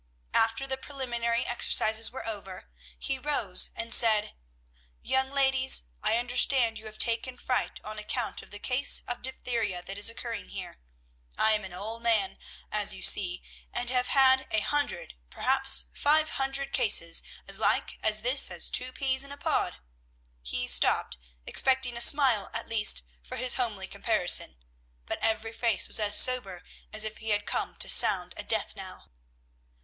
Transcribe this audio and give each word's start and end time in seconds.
After 0.33 0.65
the 0.65 0.77
preliminary 0.77 1.45
exercises 1.45 2.09
were 2.09 2.25
over, 2.27 2.67
he 2.97 3.19
rose, 3.19 3.69
and 3.75 3.93
said, 3.93 4.33
"Young 5.03 5.29
ladies, 5.29 5.83
I 6.01 6.17
understand 6.17 6.79
you 6.79 6.87
have 6.87 6.97
taken 6.97 7.37
fright 7.37 7.79
on 7.83 7.99
account 7.99 8.41
of 8.41 8.49
the 8.49 8.57
case 8.57 9.03
of 9.07 9.21
diphtheria 9.21 9.83
that 9.83 9.99
is 9.99 10.09
occurring 10.09 10.49
here. 10.49 10.79
I 11.37 11.51
am 11.51 11.63
an 11.63 11.71
old 11.73 12.01
man, 12.01 12.39
as 12.71 12.95
you 12.95 13.03
see, 13.03 13.43
and 13.71 13.91
have 13.91 14.07
had 14.07 14.47
a 14.49 14.61
hundred, 14.61 15.13
perhaps 15.29 15.85
five 15.93 16.31
hundred 16.31 16.73
cases 16.73 17.21
as 17.47 17.59
like 17.59 18.01
this 18.01 18.49
as 18.49 18.71
two 18.71 18.91
peas 18.91 19.23
in 19.23 19.31
a 19.31 19.37
pod." 19.37 19.75
(He 20.41 20.67
stopped, 20.67 21.19
expecting 21.45 21.95
a 21.95 22.01
smile 22.01 22.49
at 22.55 22.67
least 22.67 23.03
for 23.21 23.35
his 23.35 23.53
homely 23.53 23.85
comparison, 23.87 24.57
but 25.05 25.19
every 25.21 25.53
face 25.53 25.87
was 25.87 25.99
as 25.99 26.17
sober 26.19 26.63
as 26.91 27.03
if 27.03 27.19
he 27.19 27.29
had 27.29 27.45
come 27.45 27.75
to 27.75 27.87
sound 27.87 28.33
a 28.35 28.41
death 28.41 28.75
knell.) 28.75 29.11